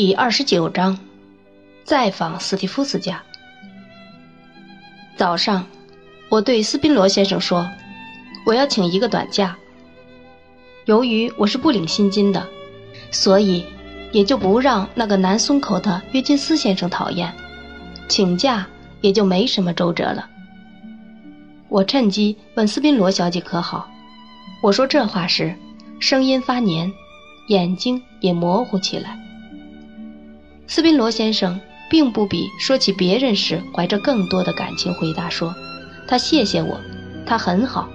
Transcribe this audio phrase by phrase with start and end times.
[0.00, 0.96] 第二十九章，
[1.82, 3.20] 再访斯蒂夫斯家。
[5.16, 5.66] 早上，
[6.28, 7.68] 我对斯宾罗先生说
[8.46, 9.56] ：“我要请一个短假。
[10.84, 12.46] 由于我是不领薪金的，
[13.10, 13.64] 所以
[14.12, 17.34] 也就不让那个南松口的约金斯先生讨厌，
[18.06, 18.64] 请假
[19.00, 20.30] 也就没什么周折了。”
[21.68, 23.90] 我趁机问斯宾罗小姐可好。
[24.62, 25.56] 我说这话时，
[25.98, 26.88] 声音发黏，
[27.48, 29.18] 眼睛也模糊起来。
[30.68, 31.58] 斯宾罗先生
[31.88, 35.54] 并不比说起别人时怀着更多的感情回答说
[36.06, 36.78] ：“他谢谢我，
[37.24, 37.88] 他很好。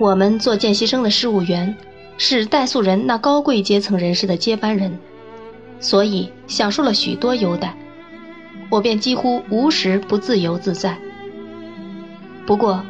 [0.00, 1.76] 我们做见习生的事务员，
[2.18, 4.96] 是代素人那高贵阶层人士的接班人，
[5.80, 7.76] 所以享受了许多优待，
[8.70, 10.96] 我便几乎无时不自由自在。
[12.46, 12.84] 不过，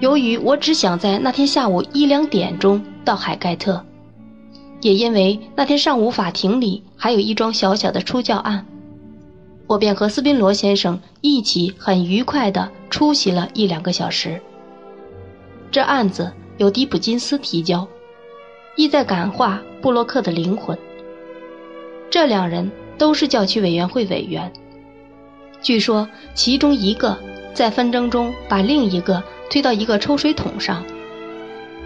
[0.00, 3.84] 由于我只想在那天下午一两点钟到海盖特。”
[4.80, 8.64] 也因为那天上午法庭里还有一桩小小的出教案，
[9.66, 14.40] 我便和斯宾罗先生一起很愉快地出席了一两个小时。
[15.70, 17.86] 这案子由迪普金斯提交，
[18.76, 20.78] 意在感化布洛克的灵魂。
[22.08, 24.50] 这两人都是教区委员会委员，
[25.60, 27.18] 据说其中一个
[27.52, 30.84] 在纷争中把另一个推到一个抽水桶上，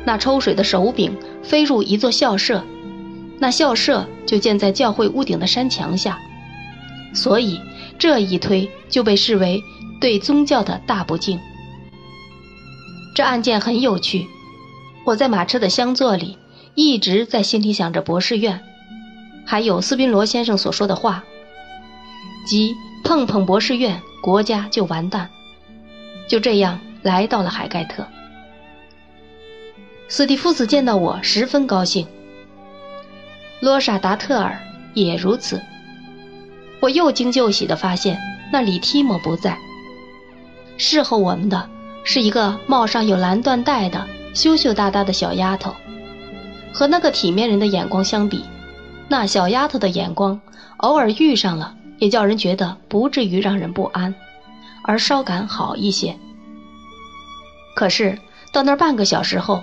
[0.04, 2.62] 那抽水的手柄飞入一座校舍。
[3.42, 6.16] 那校舍就建在教会屋顶的山墙下，
[7.12, 7.60] 所以
[7.98, 9.60] 这一推就被视为
[10.00, 11.40] 对宗教的大不敬。
[13.16, 14.28] 这案件很有趣，
[15.04, 16.38] 我在马车的厢座里
[16.76, 18.60] 一直在心里想着博士院，
[19.44, 21.24] 还有斯宾罗先生所说的话，
[22.46, 25.28] 即碰碰博士院，国家就完蛋。
[26.28, 28.06] 就这样来到了海盖特，
[30.06, 32.06] 斯蒂夫斯见到我十分高兴。
[33.62, 34.58] 罗莎达特尔
[34.92, 35.62] 也如此。
[36.80, 38.18] 我又惊又喜地发现，
[38.52, 39.56] 那里提莫不在。
[40.76, 41.70] 侍候我们的
[42.02, 45.72] 是一个帽上有蓝缎带的羞羞答答的小丫头。
[46.72, 48.42] 和那个体面人的眼光相比，
[49.06, 50.40] 那小丫头的眼光
[50.78, 54.12] 偶尔遇上了，也叫人觉得不至于让人不安，
[54.82, 56.16] 而稍感好一些。
[57.76, 58.18] 可是
[58.52, 59.62] 到那儿半个小时后，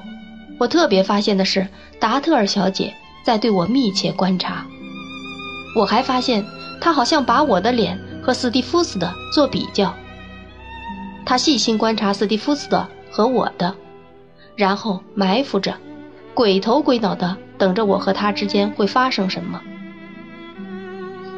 [0.58, 1.68] 我特别发现的是
[2.00, 2.96] 达特尔小姐。
[3.30, 4.66] 在对我密切观察，
[5.76, 6.44] 我还发现
[6.82, 9.94] 他好像把我的脸和斯蒂夫斯的做比较。
[11.28, 13.76] 他细心观察斯蒂夫斯的和我的，
[14.56, 15.76] 然后埋伏着，
[16.34, 19.62] 鬼头鬼脑的等着我和他之间会发生什么。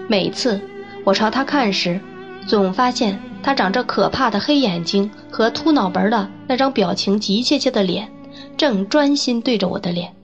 [0.07, 0.61] 每次
[1.03, 1.99] 我朝他看时，
[2.47, 8.09] 总发现他长着可怕的黑眼睛和秃脑门的那张表情急切切的脸，
[8.55, 10.15] 正专心对着我的脸。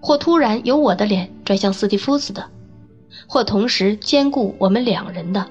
[0.00, 2.44] 或突然由我的脸转向斯蒂夫斯的，
[3.26, 5.46] 或同时兼顾我们两人的。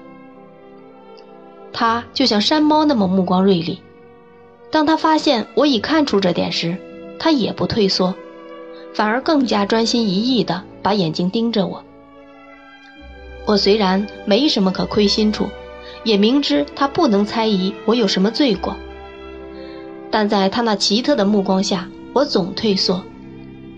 [1.74, 3.81] 他就像山猫那么目光锐利。
[4.72, 6.75] 当他发现我已看出这点时，
[7.19, 8.13] 他也不退缩，
[8.94, 11.84] 反而更加专心一意地把眼睛盯着我。
[13.46, 15.47] 我虽然没什么可亏心处，
[16.03, 18.75] 也明知他不能猜疑我有什么罪过，
[20.12, 23.02] 但在他那奇特的目光下，我总退缩。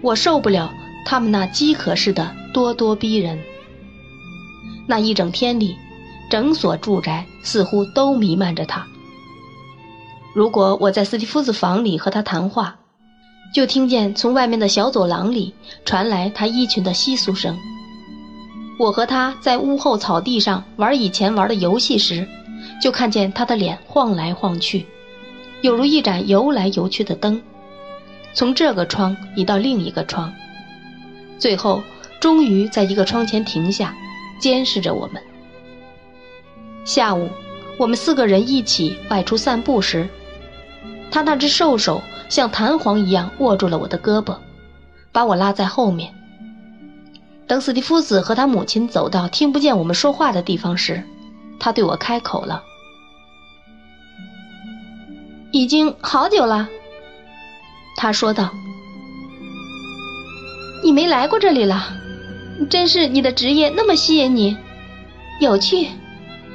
[0.01, 0.73] 我受不了
[1.05, 3.39] 他们那饥渴似的咄咄逼人。
[4.87, 5.75] 那一整天里，
[6.29, 8.85] 整所住宅似乎都弥漫着他。
[10.33, 12.75] 如果我在斯蒂夫斯房里和他谈话，
[13.53, 17.57] 就听见从外面的小走廊里传来他衣裙的窸窣声。
[18.79, 22.27] 我和他在屋后草地上玩以前玩的游戏时，
[22.81, 24.85] 就看见他的脸晃来晃去，
[25.61, 27.41] 有如一盏游来游去的灯。
[28.33, 30.33] 从这个窗移到另一个窗，
[31.37, 31.83] 最后
[32.19, 33.95] 终于在一个窗前停下，
[34.39, 35.21] 监视着我们。
[36.85, 37.29] 下午，
[37.77, 40.07] 我们四个人一起外出散步时，
[41.11, 44.37] 他那只瘦手像弹簧一样握住了我的胳膊，
[45.11, 46.13] 把我拉在后面。
[47.47, 51.03] 等斯蒂夫斯和他母亲走到听不见我们说话的地方时，
[51.59, 52.63] 他对我开口了
[55.51, 56.69] ：“已经好久了。”
[58.01, 58.53] 他说道
[60.81, 61.83] ：“你没来过这里了，
[62.69, 64.55] 真是你的职业那么吸引你，
[65.41, 65.89] 有趣，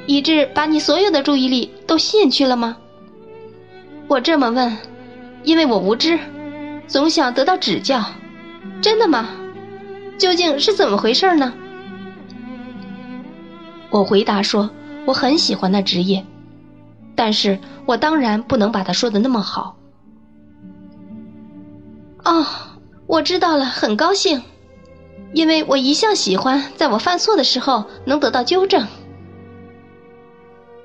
[0.07, 2.77] 以致把你所有的注意力都吸引去了吗？”
[4.09, 4.75] 我这么问，
[5.43, 6.17] 因为我无知，
[6.87, 8.03] 总想得到指教。
[8.81, 9.29] 真的吗？
[10.17, 11.53] 究竟是怎么回事呢？
[13.91, 14.67] 我回答说
[15.05, 16.25] ：“我很喜欢那职业，
[17.13, 19.77] 但是我当然不能把它说的那么好。”
[22.25, 22.45] 哦，
[23.07, 24.41] 我知道了，很高兴。
[25.33, 28.87] 因为我一向喜欢在我犯错的时候能得到纠正。”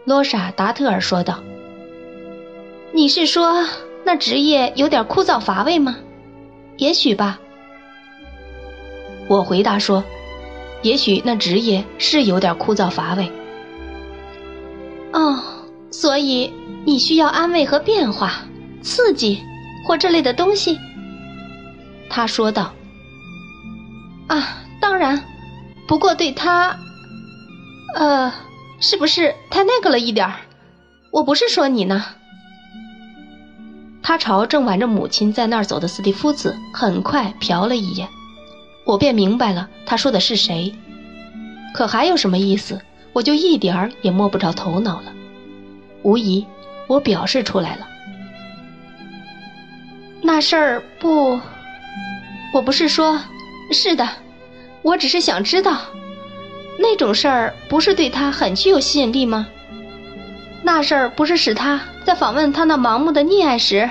[0.05, 1.41] 罗莎·达特尔说道。
[2.93, 3.65] “你是说
[4.05, 5.97] 那职业有点枯燥乏味吗？
[6.79, 7.39] 也许吧。”
[9.29, 10.03] 我回答说
[10.83, 13.31] ：“也许那职业是有点枯燥乏味。”
[15.13, 15.39] 哦，
[15.91, 16.53] 所以
[16.85, 18.43] 你需要安慰和变化、
[18.83, 19.41] 刺激
[19.87, 20.77] 或这类的东西。”
[22.11, 22.75] 他说道。
[24.29, 25.25] “啊，当然，
[25.89, 26.77] 不过对他，
[27.95, 28.33] 呃，
[28.81, 30.35] 是不是太那个了一点儿？
[31.11, 32.05] 我不是说你呢。”
[34.03, 38.09] 他朝正挽着母亲在那儿走的斯蒂夫子很快瞟了一眼。
[38.85, 40.75] 我便明白了，他说的是谁。
[41.73, 42.81] 可还有什么意思？
[43.13, 45.13] 我就一点儿也摸不着头脑了。
[46.03, 46.47] 无疑，
[46.87, 47.87] 我表示出来了。
[50.23, 51.41] 那事儿不，
[52.53, 53.21] 我不是说，
[53.73, 54.09] 是的，
[54.83, 55.79] 我只是想知道，
[56.79, 59.47] 那种事儿不是对他很具有吸引力吗？
[60.63, 63.89] 那事儿不是使他在访问他那盲目的溺爱时，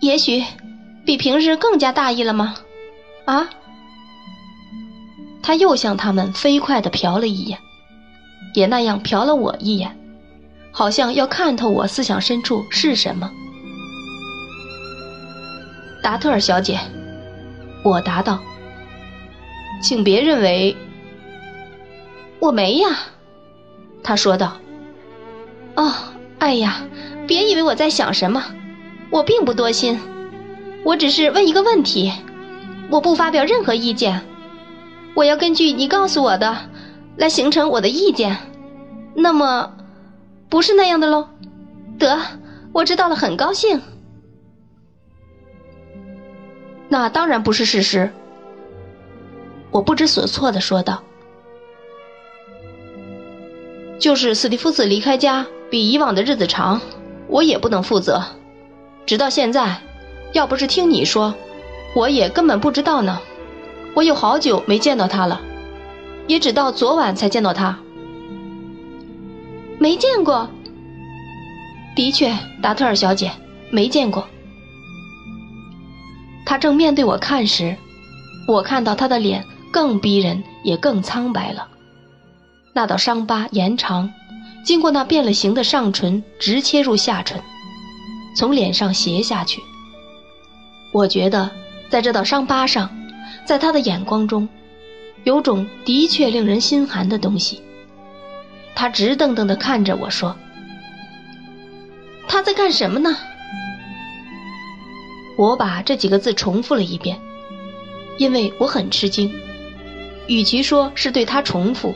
[0.00, 0.44] 也许
[1.04, 2.54] 比平时更加大意了吗？
[3.24, 3.48] 啊？
[5.42, 7.58] 他又向他们飞快地瞟了一眼，
[8.54, 9.96] 也那样瞟了我一眼，
[10.72, 13.30] 好像要看透我思想深处是什么。
[16.02, 16.78] 达特尔小姐，
[17.88, 18.40] 我答道
[19.82, 20.76] ：“请别认为
[22.40, 22.88] 我没呀。”
[24.02, 24.56] 他说道
[25.76, 25.92] ：“哦，
[26.38, 26.82] 哎呀，
[27.26, 28.42] 别以为我在想什么，
[29.10, 29.98] 我并不多心，
[30.84, 32.12] 我只是问一个问题，
[32.90, 34.22] 我不发表任何意见。”
[35.14, 36.58] 我要根据你告诉我的
[37.16, 38.36] 来形成我的意见，
[39.14, 39.72] 那么
[40.50, 41.28] 不是那样的喽？
[41.98, 42.20] 得，
[42.72, 43.80] 我知道了，很高兴。
[46.88, 48.10] 那当然不是事实。
[49.70, 51.02] 我不知所措的说道
[53.98, 56.80] ：“就是斯蒂夫斯离开家比以往的日子长，
[57.28, 58.22] 我也不能负责。
[59.04, 59.80] 直到现在，
[60.32, 61.34] 要不是听你说，
[61.94, 63.20] 我也根本不知道呢。”
[63.94, 65.40] 我有好久没见到他了，
[66.26, 67.78] 也只到昨晚才见到他。
[69.78, 70.50] 没见过。
[71.94, 72.30] 的确，
[72.62, 73.32] 达特尔小姐
[73.70, 74.28] 没见过。
[76.46, 77.76] 他正面对我看时，
[78.48, 81.68] 我看到他的脸更逼人，也更苍白了。
[82.72, 84.10] 那道伤疤延长，
[84.64, 87.42] 经过那变了形的上唇，直切入下唇，
[88.34, 89.60] 从脸上斜下去。
[90.92, 91.50] 我觉得，
[91.90, 92.88] 在这道伤疤上。
[93.44, 94.48] 在他的眼光中，
[95.22, 97.62] 有种的确令人心寒的东西。
[98.74, 100.36] 他直瞪瞪地看着我说
[102.26, 103.16] ：“他在干什么呢？”
[105.36, 107.20] 我把这几个字重复了一遍，
[108.18, 109.32] 因为我很吃惊。
[110.26, 111.94] 与其说是对他重复，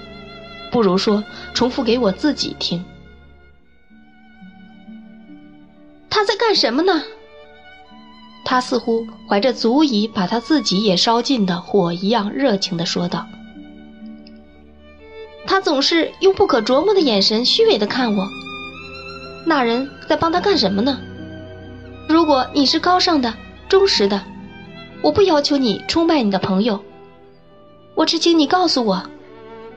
[0.70, 2.84] 不如说重复给我自己听。
[6.08, 7.02] 他在干什么呢？
[8.44, 13.26] 他似乎怀着足以把他自己也烧尽的火一样热情地说道
[15.46, 18.28] ：“他总是用不可琢磨的眼神虚伪地看我。
[19.46, 21.00] 那人在帮他干什么呢？
[22.10, 23.32] 如果你是高尚的、
[23.68, 24.20] 忠实的，
[25.00, 26.82] 我不要求你出卖你的朋友。
[27.94, 29.00] 我只请你告诉我，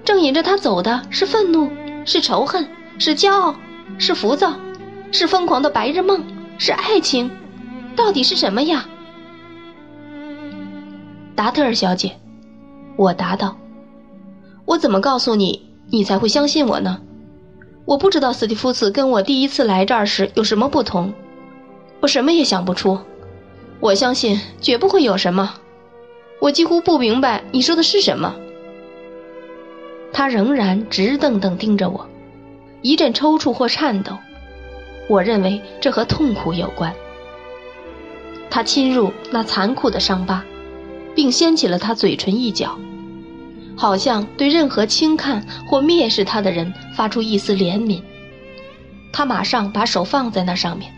[0.03, 1.69] 正引着他走的是愤怒，
[2.05, 3.55] 是仇恨，是骄傲，
[3.99, 4.55] 是浮躁，
[5.11, 6.23] 是疯狂的白日梦，
[6.57, 7.29] 是爱情。”
[7.95, 8.85] 到底是什么呀，
[11.35, 12.17] 达特尔小姐？
[12.95, 13.55] 我答道
[14.65, 16.99] ：“我怎么告诉你，你才会相信我呢？
[17.85, 21.13] 我不知道斯蒂夫斯跟我第一次来这儿时有什么不同，
[22.03, 22.99] 我什么也想不出。
[23.79, 25.55] 我相信绝不会有什么。
[26.41, 28.35] 我几乎不明白你说的是什么。”
[30.11, 32.05] 他仍然直瞪瞪盯着我，
[32.81, 34.17] 一阵抽搐或颤抖。
[35.07, 36.93] 我认为这和痛苦有关。
[38.49, 40.43] 他侵入那残酷的伤疤，
[41.15, 42.77] 并掀起了他嘴唇一角，
[43.77, 48.01] 好像对任何轻看或蔑视他的人发出一丝怜悯。
[49.13, 50.91] 他马上把手放在那上面，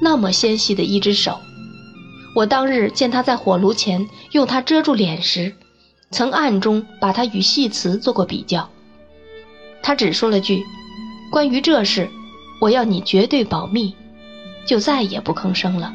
[0.00, 1.38] 那么纤细的一只手。
[2.34, 5.54] 我当日见他在火炉前用它遮住脸时，
[6.10, 8.70] 曾暗中把它与戏词做过比较。
[9.82, 10.62] 他只说了句
[11.32, 12.08] ：“关于这事，
[12.60, 13.94] 我要你绝对保密。”
[14.66, 15.92] 就再也不吭声了。